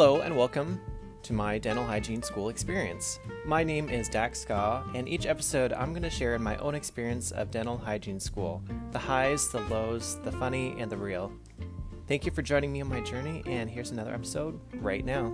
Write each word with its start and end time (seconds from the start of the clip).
Hello 0.00 0.22
and 0.22 0.34
welcome 0.34 0.80
to 1.22 1.34
my 1.34 1.58
dental 1.58 1.84
hygiene 1.84 2.22
school 2.22 2.48
experience. 2.48 3.20
My 3.44 3.62
name 3.62 3.90
is 3.90 4.08
Dachska, 4.08 4.82
and 4.94 5.06
each 5.06 5.26
episode 5.26 5.74
I'm 5.74 5.90
going 5.90 6.04
to 6.04 6.08
share 6.08 6.38
my 6.38 6.56
own 6.56 6.74
experience 6.74 7.32
of 7.32 7.50
dental 7.50 7.76
hygiene 7.76 8.18
school 8.18 8.62
the 8.92 8.98
highs, 8.98 9.50
the 9.50 9.60
lows, 9.68 10.18
the 10.22 10.32
funny, 10.32 10.74
and 10.78 10.90
the 10.90 10.96
real. 10.96 11.30
Thank 12.08 12.24
you 12.24 12.32
for 12.32 12.40
joining 12.40 12.72
me 12.72 12.80
on 12.80 12.88
my 12.88 13.02
journey, 13.02 13.42
and 13.44 13.68
here's 13.68 13.90
another 13.90 14.14
episode 14.14 14.58
right 14.76 15.04
now. 15.04 15.28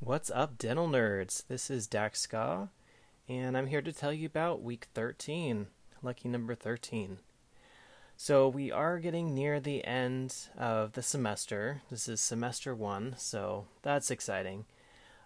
What's 0.00 0.30
up, 0.30 0.58
dental 0.58 0.88
nerds? 0.88 1.46
This 1.46 1.70
is 1.70 1.88
Dachska, 1.88 2.68
and 3.30 3.56
I'm 3.56 3.68
here 3.68 3.80
to 3.80 3.94
tell 3.94 4.12
you 4.12 4.26
about 4.26 4.60
week 4.60 4.88
13, 4.92 5.68
lucky 6.02 6.28
number 6.28 6.54
13. 6.54 7.16
So 8.16 8.48
we 8.48 8.70
are 8.70 9.00
getting 9.00 9.34
near 9.34 9.58
the 9.58 9.84
end 9.84 10.34
of 10.56 10.92
the 10.92 11.02
semester. 11.02 11.82
This 11.90 12.08
is 12.08 12.20
semester 12.20 12.74
one, 12.74 13.14
so 13.18 13.66
that's 13.82 14.10
exciting. 14.10 14.66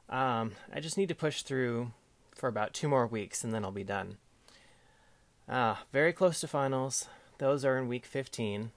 Um, 0.08 0.52
I 0.72 0.80
just 0.80 0.96
need 0.96 1.08
to 1.10 1.14
push 1.14 1.42
through 1.42 1.92
for 2.34 2.48
about 2.48 2.72
two 2.72 2.88
more 2.88 3.06
weeks 3.06 3.44
and 3.44 3.52
then 3.52 3.64
I'll 3.64 3.70
be 3.70 3.84
done. 3.84 4.16
Ah, 5.48 5.84
very 5.92 6.12
close 6.12 6.40
to 6.40 6.48
finals. 6.48 7.06
Those 7.38 7.64
are 7.64 7.76
in 7.76 7.88
week 7.88 8.06
15. 8.06 8.70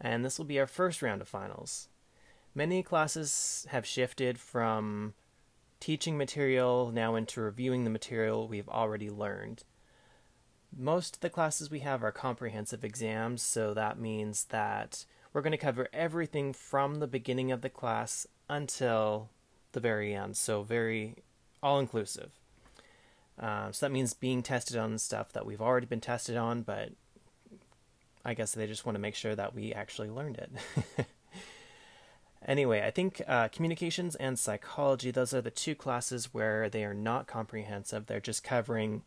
And 0.00 0.24
this 0.24 0.38
will 0.38 0.46
be 0.46 0.58
our 0.58 0.66
first 0.66 1.00
round 1.00 1.20
of 1.20 1.28
finals. 1.28 1.88
Many 2.54 2.82
classes 2.82 3.66
have 3.70 3.86
shifted 3.86 4.38
from 4.38 5.14
teaching 5.78 6.18
material 6.18 6.90
now 6.92 7.14
into 7.14 7.40
reviewing 7.40 7.84
the 7.84 7.90
material 7.90 8.48
we've 8.48 8.68
already 8.68 9.10
learned. 9.10 9.62
Most 10.76 11.16
of 11.16 11.20
the 11.20 11.30
classes 11.30 11.70
we 11.70 11.80
have 11.80 12.02
are 12.04 12.12
comprehensive 12.12 12.84
exams, 12.84 13.42
so 13.42 13.74
that 13.74 13.98
means 13.98 14.44
that 14.44 15.04
we're 15.32 15.42
going 15.42 15.52
to 15.52 15.58
cover 15.58 15.88
everything 15.92 16.52
from 16.52 16.96
the 16.96 17.06
beginning 17.06 17.50
of 17.50 17.60
the 17.60 17.68
class 17.68 18.26
until 18.48 19.30
the 19.72 19.80
very 19.80 20.14
end. 20.14 20.36
So, 20.36 20.62
very 20.62 21.16
all 21.62 21.78
inclusive. 21.78 22.30
Uh, 23.38 23.72
so, 23.72 23.86
that 23.86 23.92
means 23.92 24.14
being 24.14 24.42
tested 24.42 24.76
on 24.76 24.98
stuff 24.98 25.32
that 25.32 25.46
we've 25.46 25.60
already 25.60 25.86
been 25.86 26.00
tested 26.00 26.36
on, 26.36 26.62
but 26.62 26.92
I 28.24 28.34
guess 28.34 28.52
they 28.52 28.66
just 28.66 28.84
want 28.84 28.96
to 28.96 29.00
make 29.00 29.14
sure 29.14 29.34
that 29.34 29.54
we 29.54 29.72
actually 29.72 30.10
learned 30.10 30.38
it. 30.38 31.06
anyway, 32.46 32.82
I 32.86 32.90
think 32.90 33.22
uh, 33.26 33.48
communications 33.48 34.14
and 34.16 34.38
psychology, 34.38 35.10
those 35.10 35.32
are 35.32 35.40
the 35.40 35.50
two 35.50 35.74
classes 35.74 36.34
where 36.34 36.68
they 36.68 36.84
are 36.84 36.94
not 36.94 37.26
comprehensive. 37.26 38.06
They're 38.06 38.20
just 38.20 38.44
covering 38.44 39.02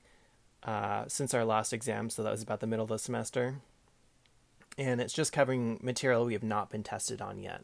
uh, 0.63 1.05
since 1.07 1.33
our 1.33 1.45
last 1.45 1.73
exam, 1.73 2.09
so 2.09 2.23
that 2.23 2.31
was 2.31 2.41
about 2.41 2.59
the 2.59 2.67
middle 2.67 2.83
of 2.83 2.89
the 2.89 2.99
semester. 2.99 3.55
And 4.77 4.99
it's 5.01 5.13
just 5.13 5.33
covering 5.33 5.79
material 5.81 6.25
we 6.25 6.33
have 6.33 6.43
not 6.43 6.69
been 6.69 6.83
tested 6.83 7.21
on 7.21 7.37
yet. 7.37 7.63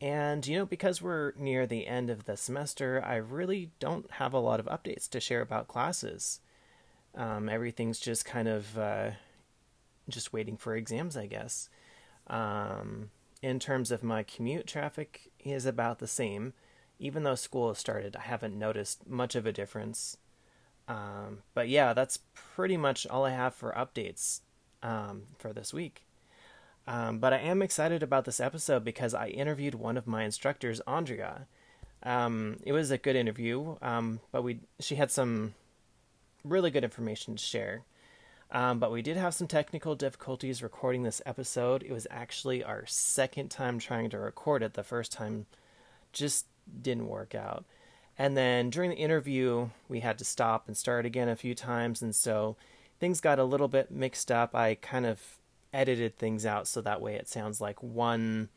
And, 0.00 0.46
you 0.46 0.58
know, 0.58 0.66
because 0.66 1.00
we're 1.00 1.32
near 1.36 1.66
the 1.66 1.86
end 1.86 2.10
of 2.10 2.24
the 2.24 2.36
semester, 2.36 3.02
I 3.04 3.16
really 3.16 3.70
don't 3.80 4.10
have 4.12 4.34
a 4.34 4.38
lot 4.38 4.60
of 4.60 4.66
updates 4.66 5.08
to 5.10 5.20
share 5.20 5.40
about 5.40 5.68
classes. 5.68 6.40
Um, 7.14 7.48
everything's 7.48 7.98
just 7.98 8.26
kind 8.26 8.46
of 8.46 8.76
uh, 8.76 9.10
just 10.08 10.34
waiting 10.34 10.58
for 10.58 10.76
exams, 10.76 11.16
I 11.16 11.26
guess. 11.26 11.70
Um, 12.26 13.10
in 13.40 13.58
terms 13.58 13.90
of 13.90 14.02
my 14.02 14.22
commute, 14.22 14.66
traffic 14.66 15.30
is 15.40 15.64
about 15.64 15.98
the 15.98 16.06
same. 16.06 16.52
Even 16.98 17.22
though 17.22 17.34
school 17.34 17.68
has 17.68 17.78
started, 17.78 18.16
I 18.16 18.22
haven't 18.22 18.58
noticed 18.58 19.08
much 19.08 19.34
of 19.34 19.46
a 19.46 19.52
difference. 19.52 20.18
Um, 20.88 21.38
but 21.54 21.68
yeah, 21.68 21.92
that's 21.92 22.20
pretty 22.34 22.76
much 22.76 23.06
all 23.06 23.24
I 23.24 23.30
have 23.30 23.54
for 23.54 23.72
updates 23.72 24.40
um, 24.82 25.22
for 25.38 25.52
this 25.52 25.72
week. 25.72 26.04
Um, 26.86 27.18
but 27.18 27.32
I 27.32 27.38
am 27.38 27.62
excited 27.62 28.02
about 28.02 28.24
this 28.24 28.38
episode 28.38 28.84
because 28.84 29.12
I 29.12 29.28
interviewed 29.28 29.74
one 29.74 29.96
of 29.96 30.06
my 30.06 30.22
instructors, 30.22 30.80
Andrea. 30.86 31.46
Um, 32.02 32.58
it 32.62 32.72
was 32.72 32.90
a 32.90 32.98
good 32.98 33.16
interview, 33.16 33.76
um, 33.82 34.20
but 34.30 34.44
we 34.44 34.60
she 34.78 34.94
had 34.94 35.10
some 35.10 35.54
really 36.44 36.70
good 36.70 36.84
information 36.84 37.34
to 37.34 37.42
share. 37.42 37.82
Um, 38.52 38.78
but 38.78 38.92
we 38.92 39.02
did 39.02 39.16
have 39.16 39.34
some 39.34 39.48
technical 39.48 39.96
difficulties 39.96 40.62
recording 40.62 41.02
this 41.02 41.20
episode. 41.26 41.82
It 41.82 41.90
was 41.90 42.06
actually 42.10 42.62
our 42.62 42.86
second 42.86 43.50
time 43.50 43.80
trying 43.80 44.08
to 44.10 44.18
record 44.18 44.62
it. 44.62 44.74
The 44.74 44.84
first 44.84 45.10
time 45.10 45.46
just 46.12 46.46
didn't 46.80 47.08
work 47.08 47.34
out. 47.34 47.64
And 48.18 48.36
then 48.36 48.70
during 48.70 48.90
the 48.90 48.96
interview, 48.96 49.68
we 49.88 50.00
had 50.00 50.18
to 50.18 50.24
stop 50.24 50.66
and 50.66 50.76
start 50.76 51.04
again 51.04 51.28
a 51.28 51.36
few 51.36 51.54
times. 51.54 52.00
And 52.00 52.14
so 52.14 52.56
things 52.98 53.20
got 53.20 53.38
a 53.38 53.44
little 53.44 53.68
bit 53.68 53.90
mixed 53.90 54.32
up. 54.32 54.54
I 54.54 54.76
kind 54.76 55.04
of 55.04 55.20
edited 55.72 56.16
things 56.16 56.46
out 56.46 56.66
so 56.66 56.80
that 56.80 57.02
way 57.02 57.14
it 57.14 57.28
sounds 57.28 57.60
like 57.60 57.82
one 57.82 58.48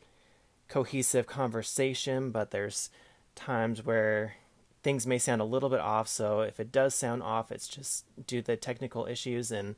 cohesive 0.68 1.26
conversation, 1.26 2.30
but 2.30 2.50
there's 2.50 2.88
times 3.34 3.84
where 3.84 4.36
things 4.82 5.06
may 5.06 5.18
sound 5.18 5.42
a 5.42 5.44
little 5.44 5.68
bit 5.68 5.80
off. 5.80 6.08
So 6.08 6.40
if 6.40 6.58
it 6.58 6.72
does 6.72 6.94
sound 6.94 7.22
off, 7.22 7.52
it's 7.52 7.68
just 7.68 8.06
due 8.26 8.40
to 8.40 8.46
the 8.46 8.56
technical 8.56 9.06
issues. 9.06 9.50
And 9.50 9.76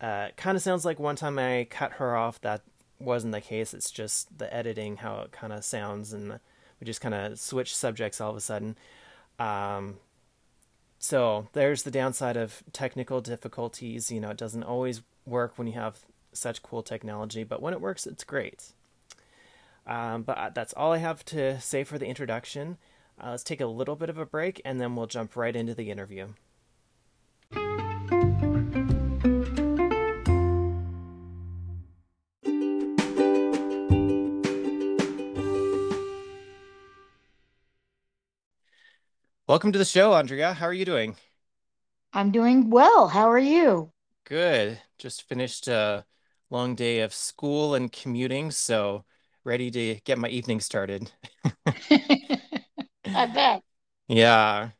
uh, 0.00 0.28
kind 0.36 0.56
of 0.56 0.62
sounds 0.62 0.84
like 0.84 0.98
one 0.98 1.16
time 1.16 1.38
I 1.38 1.66
cut 1.68 1.92
her 1.92 2.16
off. 2.16 2.40
That 2.40 2.62
wasn't 2.98 3.32
the 3.32 3.40
case. 3.40 3.74
It's 3.74 3.90
just 3.90 4.38
the 4.38 4.52
editing, 4.54 4.98
how 4.98 5.20
it 5.20 5.32
kind 5.32 5.52
of 5.52 5.64
sounds. 5.64 6.12
And 6.14 6.40
we 6.80 6.84
just 6.86 7.00
kind 7.00 7.14
of 7.14 7.38
switch 7.38 7.76
subjects 7.76 8.20
all 8.20 8.30
of 8.30 8.36
a 8.36 8.40
sudden. 8.40 8.76
Um, 9.38 9.96
so 10.98 11.48
there's 11.52 11.82
the 11.82 11.90
downside 11.90 12.36
of 12.36 12.62
technical 12.72 13.20
difficulties. 13.20 14.10
You 14.10 14.20
know, 14.20 14.30
it 14.30 14.36
doesn't 14.36 14.62
always 14.62 15.02
work 15.26 15.58
when 15.58 15.66
you 15.66 15.74
have 15.74 15.98
such 16.32 16.62
cool 16.62 16.82
technology, 16.82 17.44
but 17.44 17.60
when 17.60 17.74
it 17.74 17.80
works, 17.80 18.06
it's 18.06 18.24
great. 18.24 18.72
Um, 19.86 20.22
but 20.22 20.54
that's 20.54 20.72
all 20.74 20.92
I 20.92 20.98
have 20.98 21.24
to 21.26 21.60
say 21.60 21.84
for 21.84 21.98
the 21.98 22.06
introduction. 22.06 22.78
Uh, 23.22 23.30
let's 23.30 23.42
take 23.42 23.60
a 23.60 23.66
little 23.66 23.96
bit 23.96 24.10
of 24.10 24.18
a 24.18 24.26
break 24.26 24.62
and 24.64 24.80
then 24.80 24.96
we'll 24.96 25.06
jump 25.06 25.36
right 25.36 25.54
into 25.54 25.74
the 25.74 25.90
interview. 25.90 26.28
Welcome 39.52 39.72
to 39.72 39.78
the 39.78 39.84
show, 39.84 40.14
Andrea. 40.14 40.54
How 40.54 40.64
are 40.64 40.72
you 40.72 40.86
doing? 40.86 41.14
I'm 42.14 42.30
doing 42.30 42.70
well. 42.70 43.08
How 43.08 43.30
are 43.30 43.38
you? 43.38 43.90
Good. 44.24 44.80
Just 44.96 45.28
finished 45.28 45.68
a 45.68 46.06
long 46.48 46.74
day 46.74 47.00
of 47.00 47.12
school 47.12 47.74
and 47.74 47.92
commuting, 47.92 48.50
so 48.50 49.04
ready 49.44 49.70
to 49.70 49.96
get 50.06 50.16
my 50.16 50.28
evening 50.28 50.60
started. 50.60 51.12
I 51.44 53.26
bet. 53.26 53.60
Yeah. 54.08 54.70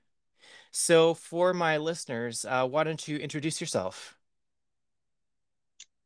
So, 0.70 1.12
for 1.12 1.52
my 1.52 1.76
listeners, 1.76 2.46
uh, 2.46 2.66
why 2.66 2.84
don't 2.84 3.06
you 3.06 3.18
introduce 3.18 3.60
yourself? 3.60 4.16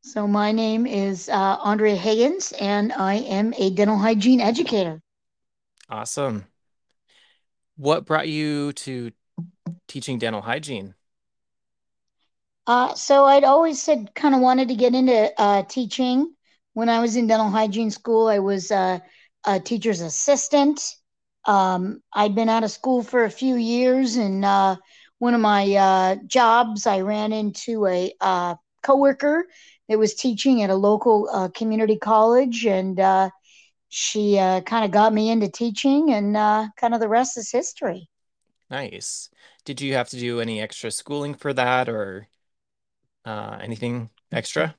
So, 0.01 0.27
my 0.27 0.51
name 0.51 0.89
is 0.89 1.29
uh, 1.29 1.59
Andrea 1.63 1.95
Higgins, 1.95 2.51
and 2.61 2.93
I 2.93 3.15
am 3.15 3.55
a 3.59 3.71
dental 3.71 3.97
hygiene 3.97 4.41
educator. 4.41 5.01
Awesome. 5.89 6.47
What 7.77 8.07
brought 8.07 8.29
you 8.29 8.73
to 8.73 9.13
teaching 9.89 10.19
dental 10.19 10.43
hygiene? 10.43 10.95
Uh, 12.67 12.95
so 12.95 13.25
I'd 13.25 13.45
always 13.45 13.81
said 13.81 14.15
kind 14.15 14.35
of 14.35 14.41
wanted 14.41 14.69
to 14.69 14.75
get 14.75 14.95
into 14.95 15.33
uh, 15.41 15.63
teaching. 15.65 16.35
When 16.73 16.89
I 16.89 17.01
was 17.01 17.17
in 17.17 17.27
dental 17.27 17.49
hygiene 17.49 17.91
school, 17.91 18.27
I 18.29 18.41
was 18.41 18.71
uh, 18.71 18.99
a 19.45 19.61
teacher's 19.61 20.01
assistant. 20.01 20.95
Um, 21.45 22.03
I'd 22.13 22.35
been 22.35 22.49
out 22.49 22.65
of 22.65 22.71
school 22.71 23.03
for 23.03 23.25
a 23.25 23.31
few 23.31 23.55
years, 23.55 24.17
and 24.17 24.45
uh, 24.45 24.77
one 25.19 25.35
of 25.35 25.41
my 25.41 25.75
uh, 25.75 26.17
jobs, 26.27 26.87
I 26.87 27.01
ran 27.01 27.33
into 27.33 27.87
a 27.87 28.13
uh, 28.21 28.57
coworker 28.83 29.47
that 29.89 29.99
was 29.99 30.15
teaching 30.15 30.63
at 30.63 30.71
a 30.71 30.75
local 30.75 31.29
uh, 31.33 31.49
community 31.49 31.97
college, 31.97 32.67
and 32.67 32.99
she 33.89 34.39
uh, 34.39 34.61
kind 34.63 34.85
of 34.85 34.91
got 34.91 35.13
me 35.13 35.31
into 35.31 35.49
teaching, 35.49 36.13
and 36.13 36.37
uh, 36.37 36.69
kind 36.77 36.95
of 36.95 37.01
the 37.01 37.09
rest 37.09 37.37
is 37.39 37.51
history. 37.51 38.09
Nice. 38.71 39.31
Did 39.65 39.81
you 39.81 39.95
have 39.95 40.09
to 40.11 40.19
do 40.19 40.41
any 40.41 40.61
extra 40.61 40.91
schooling 40.91 41.35
for 41.35 41.53
that 41.53 41.89
or 41.89 42.29
uh, 43.25 43.59
anything 43.61 44.11
extra? 44.33 44.77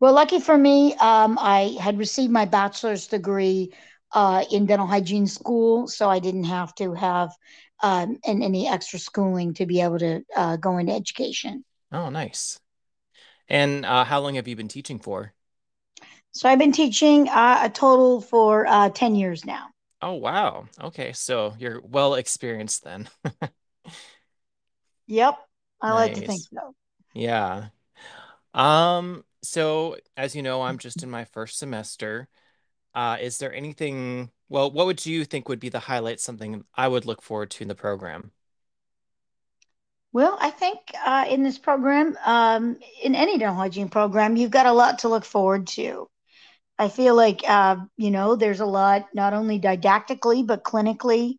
Well, 0.00 0.14
lucky 0.14 0.40
for 0.40 0.56
me, 0.56 0.94
um, 0.94 1.38
I 1.40 1.76
had 1.80 1.98
received 1.98 2.32
my 2.32 2.46
bachelor's 2.46 3.06
degree 3.06 3.72
uh, 4.12 4.44
in 4.50 4.66
dental 4.66 4.86
hygiene 4.86 5.26
school, 5.26 5.86
so 5.88 6.08
I 6.08 6.18
didn't 6.18 6.44
have 6.44 6.74
to 6.76 6.94
have 6.94 7.30
um, 7.82 8.18
and 8.26 8.42
any 8.42 8.68
extra 8.68 8.98
schooling 8.98 9.54
to 9.54 9.66
be 9.66 9.80
able 9.80 9.98
to 9.98 10.22
uh, 10.36 10.56
go 10.56 10.78
into 10.78 10.92
education. 10.92 11.64
Oh, 11.92 12.08
nice. 12.10 12.58
And 13.48 13.86
uh, 13.86 14.04
how 14.04 14.20
long 14.20 14.34
have 14.36 14.48
you 14.48 14.56
been 14.56 14.68
teaching 14.68 14.98
for? 15.00 15.34
So 16.32 16.48
I've 16.48 16.58
been 16.58 16.72
teaching 16.72 17.28
uh, 17.28 17.60
a 17.62 17.70
total 17.70 18.20
for 18.20 18.66
uh, 18.66 18.88
10 18.90 19.14
years 19.14 19.44
now. 19.44 19.68
Oh, 20.02 20.14
wow. 20.14 20.66
Okay. 20.80 21.12
So 21.12 21.54
you're 21.58 21.80
well 21.82 22.14
experienced 22.14 22.84
then. 22.84 23.08
Yep. 25.06 25.38
I 25.82 25.92
like 25.92 26.14
to 26.14 26.22
think 26.22 26.44
so. 26.52 26.74
Yeah. 27.14 27.68
Um, 28.54 29.24
So, 29.44 29.96
as 30.16 30.36
you 30.36 30.42
know, 30.42 30.62
I'm 30.62 30.78
just 30.78 31.02
in 31.04 31.10
my 31.10 31.24
first 31.26 31.58
semester. 31.58 32.28
Uh, 32.94 33.18
is 33.20 33.38
there 33.38 33.54
anything, 33.54 34.30
well, 34.50 34.70
what 34.72 34.86
would 34.86 35.06
you 35.06 35.24
think 35.26 35.48
would 35.48 35.60
be 35.60 35.70
the 35.70 35.80
highlight, 35.80 36.20
something 36.20 36.64
I 36.76 36.88
would 36.88 37.06
look 37.06 37.22
forward 37.22 37.50
to 37.52 37.62
in 37.64 37.68
the 37.68 37.74
program? 37.76 38.32
Well, 40.12 40.36
I 40.40 40.50
think 40.50 40.92
uh, 41.04 41.26
in 41.28 41.42
this 41.42 41.58
program, 41.58 42.16
um, 42.24 42.78
in 43.02 43.14
any 43.16 43.38
dental 43.38 43.56
hygiene 43.56 43.88
program, 43.88 44.36
you've 44.36 44.50
got 44.52 44.66
a 44.66 44.72
lot 44.72 45.00
to 45.00 45.08
look 45.08 45.24
forward 45.24 45.66
to. 45.68 46.08
I 46.80 46.88
feel 46.88 47.16
like, 47.16 47.42
uh, 47.48 47.76
you 47.98 48.10
know, 48.10 48.36
there's 48.36 48.60
a 48.60 48.66
lot, 48.66 49.06
not 49.14 49.34
only 49.34 49.60
didactically, 49.60 50.46
but 50.46 50.64
clinically, 50.64 51.36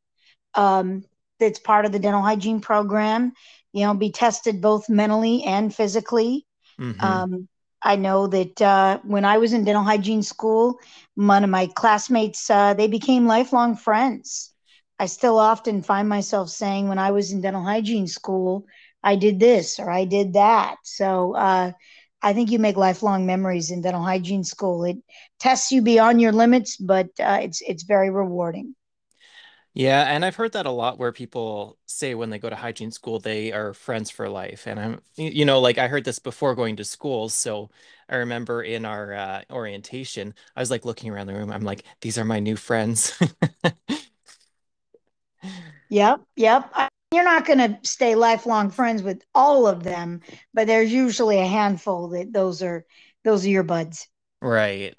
um, 0.56 1.04
that's 1.40 1.60
part 1.60 1.86
of 1.86 1.92
the 1.94 2.00
dental 2.00 2.22
hygiene 2.22 2.62
program. 2.62 3.34
You 3.74 3.86
know, 3.86 3.94
be 3.96 4.12
tested 4.12 4.62
both 4.62 4.90
mentally 4.90 5.44
and 5.44 5.74
physically. 5.74 6.46
hmm 6.78 7.22
Um, 7.22 7.48
I 7.84 7.96
know 7.98 8.28
that 8.28 8.62
uh, 8.62 9.00
when 9.04 9.26
I 9.26 9.38
was 9.38 9.54
in 9.54 9.66
dental 9.66 9.84
hygiene 9.84 10.24
school, 10.24 10.80
one 11.16 11.44
of 11.44 11.50
my 11.50 11.68
classmates, 11.68 12.50
uh, 12.50 12.74
they 12.74 12.88
became 12.88 13.28
lifelong 13.28 13.76
friends. 13.76 14.54
I 15.00 15.08
still 15.08 15.40
often 15.40 15.84
find 15.84 16.10
myself 16.10 16.50
saying, 16.50 16.88
when 16.90 17.00
I 17.00 17.12
was 17.12 17.32
in 17.32 17.42
dental 17.42 17.64
hygiene 17.64 18.08
school, 18.08 18.66
I 19.04 19.16
did 19.16 19.40
this 19.40 19.80
or 19.80 19.90
I 19.92 20.06
did 20.06 20.34
that. 20.34 20.78
So 20.84 21.36
uh, 21.36 21.72
I 22.22 22.34
think 22.34 22.52
you 22.52 22.60
make 22.60 22.78
lifelong 22.78 23.26
memories 23.26 23.72
in 23.72 23.82
dental 23.82 24.04
hygiene 24.04 24.44
school. 24.44 24.84
It 24.84 24.98
tests 25.40 25.72
you 25.72 25.82
beyond 25.82 26.22
your 26.22 26.32
limits, 26.32 26.78
but 26.78 27.08
uh, 27.20 27.40
it's 27.42 27.62
it's 27.62 27.84
very 27.84 28.10
rewarding. 28.10 28.76
Yeah, 29.74 30.04
and 30.04 30.26
I've 30.26 30.36
heard 30.36 30.52
that 30.52 30.66
a 30.66 30.72
lot 30.72 30.98
where 31.00 31.14
people 31.14 31.78
say 31.86 32.14
when 32.14 32.30
they 32.30 32.40
go 32.40 32.50
to 32.50 32.56
hygiene 32.58 32.92
school, 32.92 33.20
they 33.20 33.54
are 33.54 33.74
friends 33.74 34.10
for 34.10 34.28
life. 34.28 34.68
And 34.68 34.78
I'm, 34.78 35.02
you 35.16 35.46
know, 35.46 35.62
like 35.62 35.78
I 35.78 35.88
heard 35.88 36.04
this 36.04 36.20
before 36.20 36.56
going 36.56 36.76
to 36.76 36.84
schools. 36.84 37.34
So 37.34 37.70
I 38.10 38.18
remember 38.18 38.62
in 38.64 38.84
our 38.84 39.14
uh, 39.14 39.42
orientation, 39.50 40.34
I 40.58 40.60
was 40.60 40.72
like 40.72 40.84
looking 40.84 41.10
around 41.10 41.28
the 41.28 41.36
room. 41.36 41.52
I'm 41.52 41.64
like, 41.64 41.86
these 42.02 42.18
are 42.18 42.26
my 42.26 42.40
new 42.40 42.58
friends. 42.58 43.18
Yep, 45.90 46.22
yep. 46.36 46.70
I, 46.74 46.90
you're 47.12 47.24
not 47.24 47.46
going 47.46 47.60
to 47.60 47.78
stay 47.84 48.16
lifelong 48.16 48.70
friends 48.70 49.04
with 49.04 49.22
all 49.36 49.68
of 49.68 49.84
them, 49.84 50.22
but 50.54 50.68
there's 50.68 50.92
usually 50.92 51.40
a 51.40 51.46
handful 51.46 52.10
that 52.10 52.32
those 52.34 52.62
are 52.62 52.86
those 53.24 53.46
are 53.46 53.50
your 53.50 53.64
buds. 53.64 54.08
Right. 54.42 54.96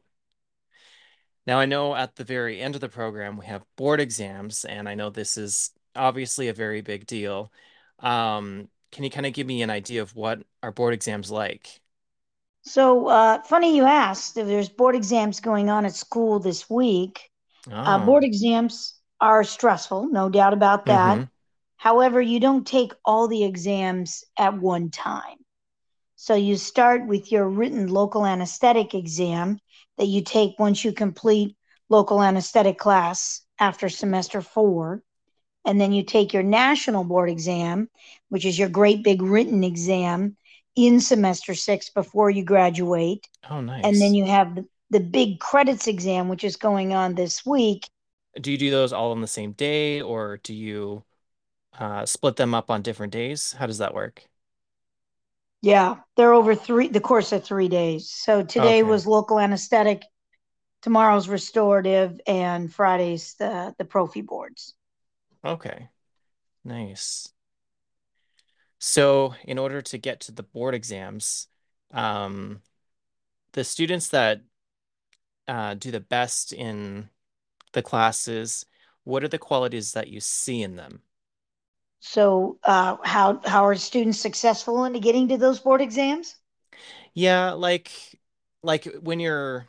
Now, 1.46 1.58
I 1.58 1.66
know 1.66 1.94
at 1.94 2.14
the 2.16 2.24
very 2.24 2.60
end 2.60 2.74
of 2.74 2.80
the 2.80 2.88
program, 2.88 3.36
we 3.36 3.46
have 3.46 3.64
board 3.76 4.00
exams, 4.00 4.64
and 4.64 4.88
I 4.88 4.94
know 4.94 5.10
this 5.10 5.36
is 5.36 5.72
obviously 5.96 6.48
a 6.48 6.54
very 6.54 6.82
big 6.82 7.06
deal. 7.06 7.52
Um, 7.98 8.68
can 8.92 9.04
you 9.04 9.10
kind 9.10 9.26
of 9.26 9.32
give 9.32 9.46
me 9.46 9.62
an 9.62 9.70
idea 9.70 10.02
of 10.02 10.14
what 10.14 10.42
our 10.62 10.72
board 10.72 10.94
exams 10.94 11.30
like? 11.30 11.80
So 12.62 13.08
uh, 13.08 13.42
funny 13.42 13.76
you 13.76 13.84
asked. 13.84 14.36
If 14.36 14.46
there's 14.46 14.68
board 14.68 14.94
exams 14.96 15.40
going 15.40 15.68
on 15.70 15.84
at 15.86 15.94
school 15.94 16.38
this 16.38 16.68
week. 16.70 17.30
Uh, 17.84 17.98
board 17.98 18.24
Oh, 18.24 18.26
exams 18.26 19.00
are 19.20 19.44
stressful, 19.44 20.08
no 20.08 20.28
doubt 20.28 20.52
about 20.52 20.86
that. 20.86 21.18
mm-hmm. 21.18 21.24
However, 21.82 22.22
you 22.22 22.38
don't 22.38 22.64
take 22.64 22.92
all 23.04 23.26
the 23.26 23.42
exams 23.42 24.22
at 24.38 24.56
one 24.56 24.90
time. 24.90 25.38
So 26.14 26.36
you 26.36 26.56
start 26.56 27.08
with 27.08 27.32
your 27.32 27.48
written 27.48 27.88
local 27.88 28.24
anesthetic 28.24 28.94
exam 28.94 29.58
that 29.98 30.06
you 30.06 30.22
take 30.22 30.60
once 30.60 30.84
you 30.84 30.92
complete 30.92 31.56
local 31.88 32.22
anesthetic 32.22 32.78
class 32.78 33.42
after 33.58 33.88
semester 33.88 34.42
four. 34.42 35.02
And 35.64 35.80
then 35.80 35.92
you 35.92 36.04
take 36.04 36.32
your 36.32 36.44
national 36.44 37.02
board 37.02 37.28
exam, 37.28 37.90
which 38.28 38.44
is 38.44 38.56
your 38.56 38.68
great 38.68 39.02
big 39.02 39.20
written 39.20 39.64
exam 39.64 40.36
in 40.76 41.00
semester 41.00 41.52
six 41.52 41.90
before 41.90 42.30
you 42.30 42.44
graduate. 42.44 43.26
Oh, 43.50 43.60
nice. 43.60 43.84
And 43.84 44.00
then 44.00 44.14
you 44.14 44.26
have 44.26 44.54
the, 44.54 44.68
the 44.90 45.00
big 45.00 45.40
CRDTS 45.40 45.88
exam, 45.88 46.28
which 46.28 46.44
is 46.44 46.54
going 46.54 46.92
on 46.92 47.16
this 47.16 47.44
week. 47.44 47.88
Do 48.40 48.52
you 48.52 48.58
do 48.58 48.70
those 48.70 48.92
all 48.92 49.10
on 49.10 49.20
the 49.20 49.26
same 49.26 49.50
day, 49.50 50.00
or 50.00 50.38
do 50.44 50.54
you 50.54 51.02
uh, 51.78 52.06
split 52.06 52.36
them 52.36 52.54
up 52.54 52.70
on 52.70 52.82
different 52.82 53.12
days? 53.12 53.52
How 53.52 53.66
does 53.66 53.78
that 53.78 53.94
work? 53.94 54.28
Yeah, 55.62 55.96
they're 56.16 56.32
over 56.34 56.54
three, 56.54 56.88
the 56.88 57.00
course 57.00 57.32
of 57.32 57.44
three 57.44 57.68
days. 57.68 58.10
So 58.10 58.42
today 58.42 58.82
Okay. 58.82 58.82
was 58.82 59.06
local 59.06 59.38
anesthetic, 59.38 60.02
tomorrow's 60.82 61.28
restorative, 61.28 62.20
and 62.26 62.72
Friday's 62.72 63.34
the, 63.38 63.74
the 63.78 63.84
prophy 63.84 64.22
boards. 64.22 64.74
Okay. 65.44 65.88
Nice. 66.64 67.32
So, 68.78 69.34
in 69.44 69.58
order 69.58 69.80
to 69.80 69.98
get 69.98 70.20
to 70.20 70.32
the 70.32 70.42
board 70.42 70.74
exams, 70.74 71.46
um, 71.92 72.62
the 73.52 73.64
students 73.64 74.08
that 74.08 74.42
uh, 75.48 75.74
do 75.74 75.90
the 75.90 76.00
best 76.00 76.52
in 76.52 77.08
the 77.72 77.82
classes, 77.82 78.66
what 79.04 79.24
are 79.24 79.28
the 79.28 79.38
qualities 79.38 79.92
that 79.92 80.08
you 80.08 80.20
see 80.20 80.62
in 80.62 80.76
them? 80.76 81.02
So, 82.02 82.58
uh, 82.64 82.98
how 83.02 83.40
how 83.46 83.64
are 83.64 83.74
students 83.76 84.18
successful 84.20 84.84
into 84.84 85.00
getting 85.00 85.28
to 85.28 85.38
those 85.38 85.58
board 85.60 85.80
exams? 85.80 86.36
Yeah, 87.14 87.52
like 87.52 87.90
like 88.62 88.84
when 89.00 89.20
you're 89.20 89.68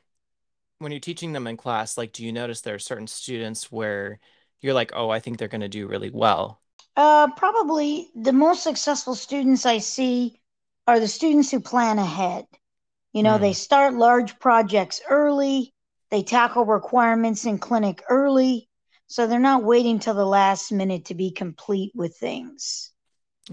when 0.79 0.91
you're 0.91 1.01
teaching 1.01 1.33
them 1.33 1.47
in 1.47 1.57
class, 1.57 1.97
like 1.97 2.13
do 2.13 2.25
you 2.25 2.31
notice 2.33 2.61
there 2.61 2.75
are 2.75 2.79
certain 2.79 3.07
students 3.07 3.71
where 3.71 4.19
you're 4.61 4.73
like, 4.73 4.91
"Oh, 4.95 5.09
I 5.09 5.19
think 5.19 5.37
they're 5.39 5.47
going 5.47 5.61
to 5.61 5.69
do 5.69 5.87
really 5.87 6.11
well." 6.11 6.61
Uh, 6.95 7.29
probably 7.35 8.09
the 8.15 8.33
most 8.33 8.63
successful 8.63 9.13
students 9.15 9.65
I 9.65 9.77
see 9.77 10.39
are 10.87 10.99
the 10.99 11.07
students 11.07 11.51
who 11.51 11.59
plan 11.59 11.99
ahead. 11.99 12.47
You 13.13 13.23
know, 13.23 13.37
they 13.37 13.53
Mm, 13.53 13.55
start 13.55 13.93
large 13.95 14.39
projects 14.39 15.01
early, 15.09 15.73
they 16.11 16.23
tackle 16.23 16.65
requirements 16.65 17.45
in 17.45 17.59
clinic 17.59 18.03
early, 18.09 18.69
so 19.13 19.27
they're 19.27 19.39
not 19.39 19.63
waiting 19.63 19.99
till 19.99 20.15
the 20.15 20.25
last 20.25 20.71
minute 20.71 21.05
to 21.05 21.13
be 21.13 21.29
complete 21.29 21.91
with 21.93 22.17
things. 22.17 22.89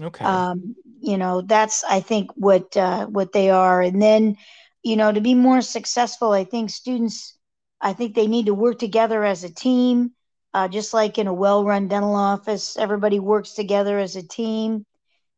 okay. 0.01 0.25
Um, 0.25 0.75
you 1.01 1.19
know, 1.19 1.43
that's 1.43 1.83
I 1.83 1.99
think 1.99 2.31
what 2.33 2.75
uh, 2.75 3.05
what 3.05 3.31
they 3.31 3.51
are. 3.51 3.79
And 3.79 4.01
then, 4.01 4.37
you 4.81 4.95
know, 4.95 5.11
to 5.11 5.21
be 5.21 5.35
more 5.35 5.61
successful, 5.61 6.31
I 6.31 6.45
think 6.45 6.71
students, 6.71 7.37
I 7.79 7.93
think 7.93 8.15
they 8.15 8.25
need 8.25 8.47
to 8.47 8.55
work 8.55 8.79
together 8.79 9.23
as 9.23 9.43
a 9.43 9.53
team. 9.53 10.13
Uh, 10.51 10.67
just 10.67 10.95
like 10.95 11.19
in 11.19 11.27
a 11.27 11.33
well-run 11.33 11.87
dental 11.87 12.15
office, 12.15 12.75
everybody 12.75 13.19
works 13.19 13.51
together 13.51 13.99
as 13.99 14.15
a 14.15 14.27
team. 14.27 14.83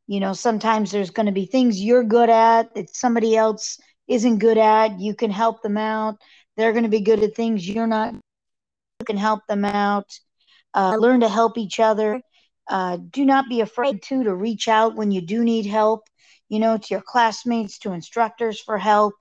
You 0.07 0.21
know, 0.21 0.31
sometimes 0.31 0.89
there's 0.89 1.11
going 1.11 1.25
to 1.25 1.33
be 1.33 1.47
things 1.47 1.81
you're 1.81 2.05
good 2.05 2.29
at 2.29 2.73
that 2.75 2.95
somebody 2.95 3.35
else 3.35 3.77
isn't 4.07 4.37
good 4.37 4.57
at. 4.57 5.01
You 5.01 5.15
can 5.15 5.31
help 5.31 5.61
them 5.61 5.75
out. 5.75 6.15
They're 6.55 6.71
going 6.71 6.83
to 6.83 6.89
be 6.89 7.01
good 7.01 7.21
at 7.21 7.35
things 7.35 7.67
you're 7.67 7.87
not. 7.87 8.22
Can 9.03 9.17
help 9.17 9.41
them 9.47 9.65
out 9.65 10.07
uh, 10.73 10.95
learn 10.97 11.21
to 11.21 11.29
help 11.29 11.57
each 11.57 11.79
other. 11.79 12.21
Uh, 12.67 12.97
do 13.09 13.25
not 13.25 13.49
be 13.49 13.61
afraid 13.61 14.01
to 14.03 14.23
to 14.23 14.33
reach 14.33 14.67
out 14.67 14.95
when 14.95 15.11
you 15.11 15.21
do 15.21 15.43
need 15.43 15.65
help. 15.65 16.07
You 16.49 16.59
know, 16.59 16.77
to 16.77 16.87
your 16.89 17.01
classmates, 17.01 17.79
to 17.79 17.93
instructors 17.93 18.61
for 18.61 18.77
help. 18.77 19.15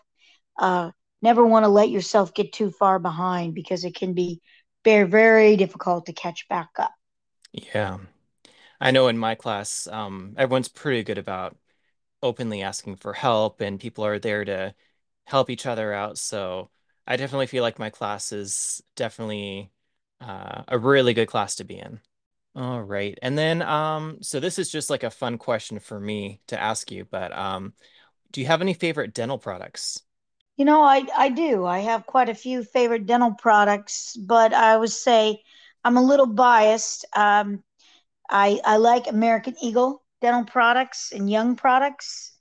Uh, 0.59 0.91
never 1.23 1.45
want 1.47 1.65
to 1.65 1.69
let 1.69 1.91
yourself 1.91 2.35
get 2.35 2.53
too 2.53 2.71
far 2.71 2.99
behind 2.99 3.55
because 3.55 3.85
it 3.85 3.95
can 3.95 4.13
be 4.13 4.41
very 4.85 5.09
very 5.09 5.57
difficult 5.57 6.07
to 6.07 6.13
catch 6.13 6.47
back 6.49 6.71
up. 6.79 6.93
Yeah. 7.53 7.99
I 8.81 8.91
know 8.91 9.09
in 9.09 9.17
my 9.17 9.35
class, 9.37 9.87
um, 9.87 10.35
everyone's 10.37 10.69
pretty 10.69 11.05
good 11.05 11.19
about 11.19 11.57
openly 12.23 12.63
asking 12.63 12.97
for 12.97 13.13
help 13.13 13.61
and 13.61 13.81
people 13.81 14.05
are 14.05 14.19
there 14.19 14.45
to 14.45 14.75
help 15.25 15.51
each 15.51 15.67
other 15.67 15.93
out. 15.93 16.19
So 16.19 16.71
I 17.13 17.17
definitely 17.17 17.47
feel 17.47 17.63
like 17.63 17.79
my 17.79 17.91
class 17.91 18.33
is 18.33 18.83
definitely 18.97 19.71
uh, 20.21 20.63
a 20.69 20.79
really 20.79 21.15
good 21.15 21.29
class 21.29 21.57
to 21.57 21.65
be 21.65 21.79
in. 21.79 22.01
All 22.55 22.83
right. 22.83 23.19
And 23.23 23.37
then 23.39 23.63
um 23.63 24.19
so 24.23 24.41
this 24.41 24.59
is 24.59 24.71
just 24.71 24.91
like 24.91 25.03
a 25.05 25.11
fun 25.11 25.39
question 25.39 25.79
for 25.79 25.99
me 26.01 26.41
to 26.49 26.61
ask 26.61 26.91
you, 26.91 27.07
but 27.11 27.33
um 27.37 27.75
do 28.33 28.41
you 28.41 28.47
have 28.49 28.63
any 28.63 28.75
favorite 28.75 29.15
dental 29.15 29.39
products? 29.39 30.03
You 30.57 30.65
know, 30.65 30.83
I 30.83 31.07
I 31.17 31.29
do. 31.31 31.67
I 31.67 31.81
have 31.81 32.07
quite 32.07 32.29
a 32.29 32.35
few 32.35 32.65
favorite 32.65 33.07
dental 33.07 33.33
products, 33.35 34.17
but 34.17 34.53
I 34.55 34.77
would 34.77 34.91
say 34.91 35.43
I'm 35.85 35.97
a 35.97 36.03
little 36.03 36.27
biased. 36.27 37.05
Um, 37.15 37.63
I 38.31 38.61
I 38.65 38.79
like 38.79 39.09
American 39.09 39.57
Eagle 39.63 40.05
dental 40.23 40.45
products 40.47 41.13
and 41.13 41.31
Young 41.31 41.57
products. 41.57 42.33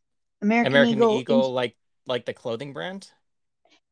American 0.42 0.84
American 0.84 1.04
Eagle 1.04 1.12
Eagle 1.12 1.54
like 1.54 1.76
like 2.08 2.26
the 2.26 2.34
clothing 2.34 2.74
brand? 2.74 3.12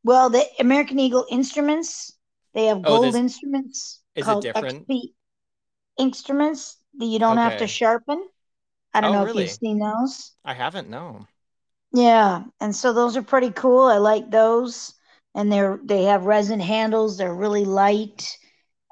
Well, 0.04 0.30
the 0.30 0.46
American 0.60 1.00
Eagle 1.00 1.26
instruments, 1.30 2.12
they 2.54 2.66
have 2.66 2.84
Oh, 2.84 3.00
gold 3.00 3.16
instruments 3.16 4.02
is 4.16 4.30
it 4.30 4.40
called 4.40 4.42
different? 4.42 4.88
XP 4.88 5.14
instruments 5.98 6.78
that 6.96 7.06
you 7.06 7.20
don't 7.20 7.38
have 7.38 7.58
to 7.58 7.68
sharpen. 7.68 8.30
I 8.94 9.02
don't 9.02 9.12
Oh, 9.12 9.14
know 9.14 9.24
if 9.24 9.36
you've 9.36 9.50
seen 9.52 9.80
those. 9.80 10.34
I 10.46 10.54
haven't, 10.54 10.90
no. 10.90 11.28
Yeah, 11.92 12.44
and 12.60 12.76
so 12.76 12.94
those 12.94 13.18
are 13.18 13.24
pretty 13.24 13.52
cool. 13.52 13.84
I 13.88 13.98
like 13.98 14.30
those. 14.32 14.94
And 15.36 15.52
they're 15.52 15.80
they 15.84 16.04
have 16.04 16.26
resin 16.26 16.60
handles. 16.60 17.18
They're 17.18 17.34
really 17.34 17.66
light. 17.66 18.38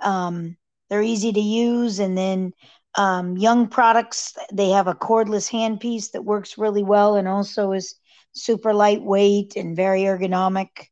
Um, 0.03 0.57
they're 0.89 1.03
easy 1.03 1.33
to 1.33 1.39
use. 1.41 1.99
And 1.99 2.17
then 2.17 2.53
um, 2.95 3.37
Young 3.37 3.67
products, 3.69 4.35
they 4.53 4.69
have 4.71 4.87
a 4.87 4.95
cordless 4.95 5.49
handpiece 5.51 6.11
that 6.11 6.25
works 6.25 6.57
really 6.57 6.83
well 6.83 7.15
and 7.15 7.27
also 7.27 7.71
is 7.73 7.95
super 8.33 8.73
lightweight 8.73 9.55
and 9.55 9.75
very 9.75 10.01
ergonomic. 10.03 10.87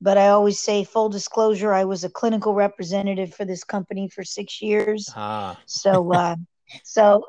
But 0.00 0.18
I 0.18 0.28
always 0.28 0.60
say, 0.60 0.84
full 0.84 1.08
disclosure, 1.08 1.72
I 1.72 1.84
was 1.84 2.04
a 2.04 2.10
clinical 2.10 2.54
representative 2.54 3.34
for 3.34 3.44
this 3.44 3.64
company 3.64 4.08
for 4.08 4.24
six 4.24 4.60
years. 4.60 5.10
Ah. 5.16 5.58
So, 5.66 6.12
uh, 6.12 6.36
so, 6.84 7.26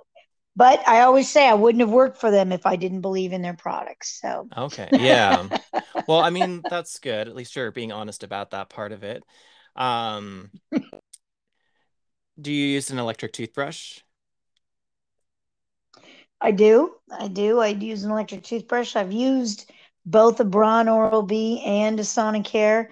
but 0.56 0.86
I 0.88 1.02
always 1.02 1.30
say 1.30 1.48
I 1.48 1.54
wouldn't 1.54 1.82
have 1.82 1.92
worked 1.92 2.20
for 2.20 2.32
them 2.32 2.52
if 2.52 2.66
I 2.66 2.76
didn't 2.76 3.02
believe 3.02 3.32
in 3.32 3.42
their 3.42 3.54
products. 3.56 4.20
So, 4.22 4.50
Okay. 4.58 4.90
Yeah. 5.00 5.48
Well, 6.08 6.22
I 6.22 6.30
mean, 6.30 6.64
that's 6.70 7.00
good. 7.00 7.28
At 7.28 7.36
least 7.36 7.56
you're 7.56 7.72
being 7.72 7.92
honest 7.92 8.24
about 8.24 8.52
that 8.52 8.70
part 8.70 8.92
of 8.92 9.04
it. 9.04 9.24
Um, 9.76 10.50
do 12.40 12.52
you 12.52 12.68
use 12.68 12.90
an 12.90 12.98
electric 12.98 13.34
toothbrush? 13.34 14.00
I 16.40 16.52
do. 16.52 16.94
I 17.12 17.28
do. 17.28 17.60
I 17.60 17.68
use 17.68 18.04
an 18.04 18.12
electric 18.12 18.44
toothbrush. 18.44 18.96
I've 18.96 19.12
used 19.12 19.72
both 20.08 20.40
a 20.40 20.46
Braun 20.46 20.90
Oral 20.90 21.24
B 21.24 21.62
and 21.66 22.00
a 22.00 22.04
Sonicare. 22.04 22.90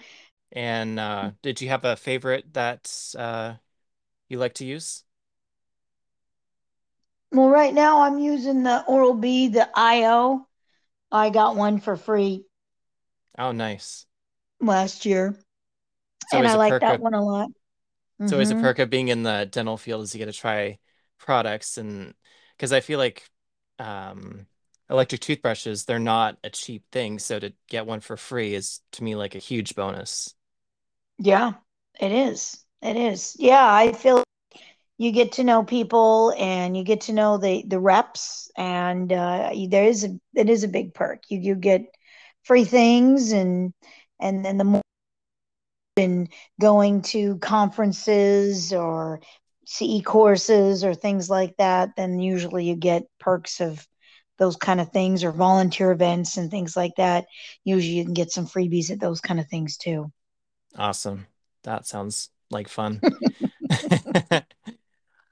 And 0.51 0.99
uh, 0.99 1.31
did 1.41 1.61
you 1.61 1.69
have 1.69 1.85
a 1.85 1.95
favorite 1.95 2.53
that 2.53 3.13
uh, 3.17 3.55
you 4.29 4.39
like 4.39 4.55
to 4.55 4.65
use? 4.65 5.03
Well, 7.31 7.49
right 7.51 7.71
now 7.71 8.01
I'm 8.01 8.17
using 8.17 8.63
the 8.63 8.83
Oral 8.87 9.13
B, 9.13 9.47
the 9.47 9.69
IO. 9.75 10.47
I 11.11 11.29
got 11.29 11.55
one 11.55 11.79
for 11.79 11.95
free 11.95 12.45
Oh, 13.37 13.51
nice. 13.53 14.05
last 14.59 15.05
year, 15.05 15.35
It's 16.21 16.33
and 16.33 16.47
I 16.47 16.55
like 16.55 16.79
that 16.79 16.99
of 16.99 17.01
one 17.01 17.13
a 17.13 17.23
lot. 17.23 17.49
it's 18.23 18.31
always 18.31 18.51
a 18.51 18.55
perk 18.55 18.79
of 18.79 18.89
being 18.89 19.07
in 19.09 19.23
the 19.23 19.47
dental 19.51 19.77
field 19.77 20.03
is 20.03 20.13
you 20.15 20.19
get 20.19 20.25
to 20.25 20.33
try 20.33 20.79
products 21.17 21.77
and 21.77 22.13
because 22.57 22.71
I 22.73 22.79
feel 22.81 22.99
like 22.99 23.29
um, 23.79 24.47
electric 24.89 25.21
toothbrushes, 25.21 25.85
they're 25.85 25.99
not 25.99 26.37
a 26.43 26.49
cheap 26.49 26.83
thing, 26.91 27.19
so 27.19 27.39
to 27.39 27.53
get 27.67 27.85
one 27.85 27.99
for 27.99 28.17
free 28.17 28.53
is 28.53 28.81
to 28.91 29.03
me 29.03 29.15
like 29.15 29.35
a 29.35 29.39
huge 29.39 29.75
bonus. 29.75 30.33
Yeah, 31.17 31.53
it 31.99 32.11
is. 32.11 32.63
It 32.81 32.97
is. 32.97 33.35
Yeah, 33.39 33.65
I 33.65 33.93
feel 33.93 34.23
you 34.97 35.11
get 35.11 35.33
to 35.33 35.43
know 35.43 35.63
people 35.63 36.33
and 36.37 36.77
you 36.77 36.83
get 36.83 37.01
to 37.01 37.13
know 37.13 37.37
the 37.37 37.63
the 37.67 37.79
reps, 37.79 38.51
and 38.57 39.11
uh, 39.11 39.51
there 39.69 39.85
is 39.85 40.03
a 40.03 40.19
it 40.33 40.49
is 40.49 40.63
a 40.63 40.69
big 40.69 40.93
perk. 40.93 41.23
You 41.29 41.39
you 41.39 41.55
get 41.55 41.83
free 42.43 42.65
things 42.65 43.31
and 43.31 43.73
and 44.19 44.45
then 44.45 44.57
the 44.57 44.63
more 44.63 44.81
in 45.97 46.27
going 46.59 47.01
to 47.01 47.37
conferences 47.37 48.73
or 48.73 49.21
CE 49.65 50.01
courses 50.03 50.83
or 50.83 50.93
things 50.93 51.29
like 51.29 51.55
that, 51.57 51.95
then 51.95 52.19
usually 52.19 52.65
you 52.65 52.75
get 52.75 53.03
perks 53.19 53.61
of 53.61 53.87
those 54.37 54.55
kind 54.55 54.81
of 54.81 54.91
things 54.91 55.23
or 55.23 55.31
volunteer 55.31 55.91
events 55.91 56.37
and 56.37 56.51
things 56.51 56.75
like 56.75 56.95
that. 56.97 57.25
Usually 57.63 57.93
you 57.93 58.03
can 58.03 58.13
get 58.13 58.31
some 58.31 58.45
freebies 58.45 58.91
at 58.91 58.99
those 58.99 59.21
kind 59.21 59.39
of 59.39 59.47
things 59.47 59.77
too. 59.77 60.11
Awesome. 60.77 61.27
That 61.63 61.85
sounds 61.85 62.29
like 62.51 62.67
fun. 62.67 63.01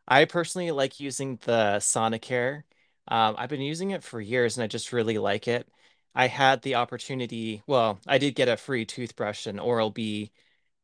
I 0.08 0.26
personally 0.26 0.72
like 0.72 1.00
using 1.00 1.40
the 1.46 1.78
Sonicare. 1.80 2.64
Um, 3.08 3.36
I've 3.38 3.50
been 3.50 3.62
using 3.62 3.92
it 3.92 4.04
for 4.04 4.22
years 4.22 4.58
and 4.58 4.64
I 4.64 4.68
just 4.68 4.94
really 4.94 5.18
like 5.18 5.48
it. 5.48 5.68
I 6.16 6.28
had 6.28 6.62
the 6.62 6.76
opportunity, 6.76 7.64
well, 7.68 8.00
I 8.08 8.18
did 8.18 8.36
get 8.36 8.48
a 8.48 8.58
free 8.58 8.86
toothbrush 8.86 9.48
and 9.48 9.60
Oral-B 9.60 10.32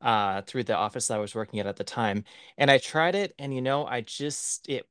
uh, 0.01 0.41
through 0.43 0.63
the 0.63 0.75
office 0.75 1.11
I 1.11 1.17
was 1.17 1.35
working 1.35 1.59
at 1.59 1.67
at 1.67 1.75
the 1.75 1.83
time, 1.83 2.23
and 2.57 2.71
I 2.71 2.77
tried 2.77 3.15
it, 3.15 3.33
and 3.37 3.53
you 3.53 3.61
know, 3.61 3.85
I 3.85 4.01
just 4.01 4.67
it 4.69 4.87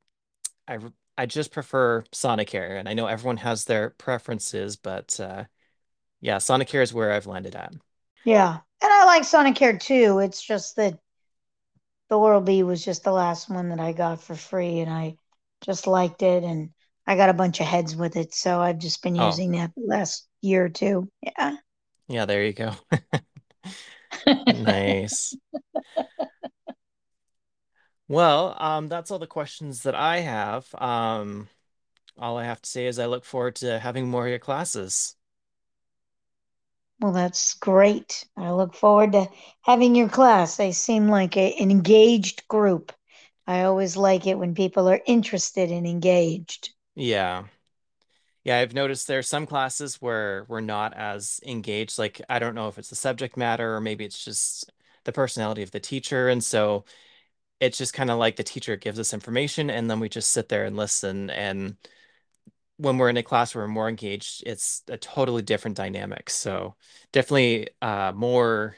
I 0.69 0.79
I 1.19 1.27
just 1.27 1.53
prefer 1.53 2.03
Sonicare, 2.13 2.79
and 2.79 2.89
I 2.89 2.95
know 2.95 3.07
everyone 3.07 3.39
has 3.39 3.65
their 3.67 3.91
preferences, 3.91 4.77
but 4.77 5.19
uh, 5.21 5.45
yeah, 6.21 6.39
Sonicare 6.39 6.83
is 6.83 6.95
where 6.95 7.13
I've 7.13 7.27
landed 7.27 7.57
at. 7.57 7.75
Yeah. 8.25 8.61
And 8.81 8.93
I 8.93 9.05
like 9.07 9.23
Sonicare 9.25 9.81
too. 9.81 10.21
It's 10.21 10.41
just 10.43 10.77
that 10.77 10.99
the 12.11 12.19
Oral 12.19 12.41
B 12.43 12.63
was 12.63 12.85
just 12.85 13.05
the 13.05 13.13
last 13.13 13.49
one 13.51 13.69
that 13.71 13.81
I 13.81 13.93
got 13.93 14.21
for 14.23 14.35
free 14.35 14.81
and 14.81 14.91
I 14.91 15.17
just 15.63 15.87
liked 15.87 16.23
it 16.23 16.45
and 16.45 16.71
I 17.07 17.17
got 17.17 17.31
a 17.31 17.35
bunch 17.35 17.61
of 17.61 17.67
heads 17.67 17.97
with 17.97 18.17
it. 18.17 18.35
So 18.35 18.61
I've 18.61 18.79
just 18.79 19.03
been 19.03 19.15
Oh, 19.17 19.43
using 19.43 19.53
that 19.53 19.73
the 19.75 19.83
last 19.87 20.27
year 20.43 20.67
or 20.67 20.69
two. 20.69 21.11
Yeah. 21.23 21.57
yeah, 22.09 22.25
there 22.27 22.45
you 22.45 22.53
go. 22.53 22.73
Nice. 24.51 25.37
Well, 28.09 28.57
um, 28.61 28.89
that's 28.89 29.11
all 29.11 29.19
the 29.19 29.27
questions 29.27 29.83
that 29.85 29.95
I 29.95 30.19
have. 30.21 30.75
Um, 30.75 31.49
all 32.19 32.39
I 32.39 32.45
have 32.45 32.63
to 32.63 32.71
say 32.71 32.87
is 32.87 32.99
I 32.99 33.07
look 33.07 33.25
forward 33.25 33.57
to 33.59 33.79
having 33.81 34.09
more 34.11 34.27
of 34.27 34.31
your 34.31 34.39
classes. 34.41 35.17
Well, 37.01 37.13
that's 37.13 37.55
great. 37.55 38.25
I 38.37 38.53
look 38.53 38.73
forward 38.75 39.11
to 39.13 39.29
having 39.63 39.97
your 39.97 40.09
class. 40.09 40.57
They 40.57 40.71
seem 40.71 41.09
like 41.09 41.37
an 41.37 41.71
engaged 41.73 42.47
group. 42.47 42.93
I 43.49 43.63
always 43.63 43.97
like 43.97 44.27
it 44.29 44.39
when 44.39 44.55
people 44.55 44.89
are 44.89 45.01
interested 45.07 45.73
and 45.73 45.87
engaged. 45.87 46.71
Yeah. 46.95 47.45
Yeah, 48.45 48.59
I've 48.59 48.75
noticed 48.75 49.07
there 49.07 49.19
are 49.19 49.23
some 49.23 49.47
classes 49.47 50.01
where 50.01 50.45
we're 50.49 50.61
not 50.61 50.95
as 50.95 51.41
engaged. 51.47 51.99
Like, 51.99 52.23
I 52.29 52.39
don't 52.39 52.55
know 52.55 52.69
if 52.69 52.79
it's 52.79 52.91
the 52.91 52.97
subject 52.97 53.37
matter 53.37 53.75
or 53.75 53.81
maybe 53.81 54.05
it's 54.05 54.25
just 54.25 54.73
the 55.05 55.13
personality 55.13 55.63
of 55.63 55.71
the 55.71 55.81
teacher. 55.81 56.29
And 56.29 56.43
so 56.43 56.85
it's 57.61 57.79
just 57.79 57.95
kind 57.95 58.11
of 58.11 58.19
like 58.19 58.37
the 58.37 58.45
teacher 58.45 58.77
gives 58.77 58.99
us 58.99 59.15
information 59.15 59.71
and 59.71 59.91
then 59.91 60.01
we 60.01 60.09
just 60.09 60.33
sit 60.33 60.49
there 60.49 60.65
and 60.65 60.77
listen. 60.77 61.31
And 61.31 61.77
when 62.77 62.99
we're 62.99 63.09
in 63.11 63.17
a 63.17 63.23
class 63.23 63.55
where 63.55 63.65
we're 63.65 63.69
more 63.69 63.89
engaged, 63.89 64.43
it's 64.47 64.83
a 64.89 64.97
totally 64.97 65.43
different 65.43 65.77
dynamic. 65.77 66.31
So 66.31 66.77
definitely 67.13 67.71
uh, 67.83 68.13
more, 68.15 68.77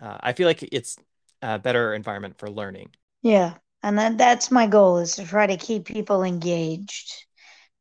uh, 0.00 0.18
I 0.20 0.34
feel 0.34 0.48
like 0.48 0.62
it's 0.72 0.98
a 1.42 1.58
better 1.58 1.94
environment 1.94 2.38
for 2.38 2.50
learning. 2.50 2.90
Yeah. 3.22 3.54
And 3.82 3.98
that, 3.98 4.18
that's 4.18 4.50
my 4.50 4.66
goal 4.66 4.98
is 4.98 5.16
to 5.16 5.24
try 5.26 5.46
to 5.46 5.56
keep 5.56 5.86
people 5.86 6.22
engaged. 6.22 7.26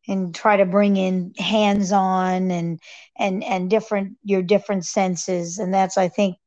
and 0.08 0.36
try 0.36 0.58
to 0.58 0.66
bring 0.66 0.98
in 0.98 1.34
hands-on 1.39 2.51
and 2.51 2.80
and 3.18 3.44
and 3.44 3.70
different 3.70 4.18
your 4.24 4.42
different 4.44 4.86
senses 4.86 5.60
and 5.60 5.74
that's 5.74 5.98
i 5.98 6.10
think 6.10 6.38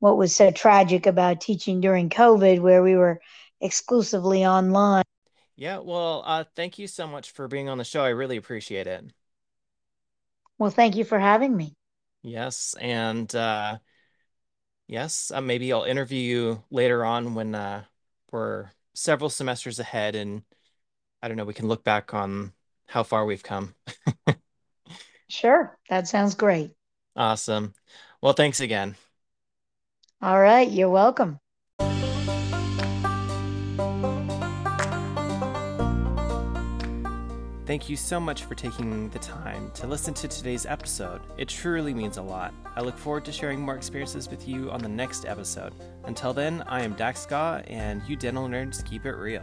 what 0.00 0.16
was 0.16 0.34
so 0.34 0.50
tragic 0.50 1.06
about 1.06 1.40
teaching 1.40 1.80
during 1.80 2.08
covid 2.10 2.60
where 2.60 2.82
we 2.82 2.96
were 2.96 3.20
exclusively 3.60 4.44
online 4.46 5.04
Yeah, 5.56 5.78
well, 5.78 6.22
uh, 6.26 6.44
thank 6.54 6.78
you 6.78 6.86
so 6.86 7.06
much 7.06 7.30
for 7.30 7.48
being 7.48 7.68
on 7.68 7.78
the 7.78 7.84
show. 7.84 8.02
I 8.04 8.10
really 8.10 8.36
appreciate 8.36 8.86
it. 8.86 9.12
well 10.58 10.68
thank 10.70 10.96
you 10.96 11.04
for 11.04 11.18
having 11.18 11.56
me 11.56 11.74
Yes, 12.22 12.74
and 12.80 13.32
uh, 13.34 13.78
yes, 14.86 15.30
uh, 15.30 15.40
maybe 15.40 15.72
I'll 15.72 15.84
interview 15.84 16.18
you 16.20 16.64
later 16.70 17.04
on 17.04 17.34
when 17.34 17.54
uh, 17.54 17.84
we're 18.30 18.70
several 18.94 19.30
semesters 19.30 19.78
ahead, 19.78 20.14
and 20.14 20.42
I 21.22 21.28
don't 21.28 21.36
know, 21.36 21.44
we 21.44 21.54
can 21.54 21.68
look 21.68 21.84
back 21.84 22.14
on 22.14 22.54
how 22.86 23.02
far 23.02 23.26
we've 23.26 23.42
come. 23.42 23.74
sure 25.28 25.78
that 25.88 26.08
sounds 26.08 26.34
great 26.34 26.74
Awesome. 27.16 27.74
Well, 28.20 28.32
thanks 28.34 28.60
again. 28.60 28.96
All 30.22 30.40
right 30.40 30.70
you're 30.70 30.88
welcome 30.88 31.38
Thank 37.66 37.88
you 37.88 37.96
so 37.96 38.20
much 38.20 38.44
for 38.44 38.54
taking 38.54 39.10
the 39.10 39.18
time 39.18 39.72
to 39.74 39.88
listen 39.88 40.14
to 40.14 40.28
today's 40.28 40.66
episode. 40.66 41.20
It 41.36 41.48
truly 41.48 41.92
means 41.92 42.16
a 42.16 42.22
lot. 42.22 42.54
I 42.76 42.80
look 42.80 42.96
forward 42.96 43.24
to 43.24 43.32
sharing 43.32 43.60
more 43.60 43.74
experiences 43.74 44.30
with 44.30 44.46
you 44.46 44.70
on 44.70 44.80
the 44.80 44.88
next 44.88 45.26
episode. 45.26 45.72
Until 46.04 46.32
then, 46.32 46.62
I 46.68 46.82
am 46.82 46.94
Dax 46.94 47.22
Scott, 47.22 47.64
and 47.66 48.02
you 48.06 48.14
dental 48.14 48.46
nerds 48.46 48.84
keep 48.88 49.04
it 49.04 49.16
real. 49.16 49.42